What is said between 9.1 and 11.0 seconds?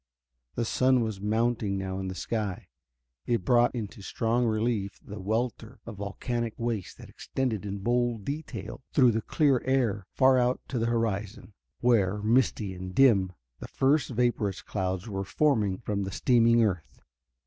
the clear air far out to the